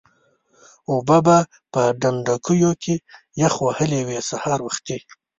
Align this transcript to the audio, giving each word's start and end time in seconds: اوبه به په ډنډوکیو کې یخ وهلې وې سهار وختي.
اوبه 0.91 1.17
به 1.25 1.37
په 1.73 1.81
ډنډوکیو 2.01 2.71
کې 2.83 2.95
یخ 3.41 3.53
وهلې 3.65 4.01
وې 4.07 4.19
سهار 4.29 4.59
وختي. 4.63 4.99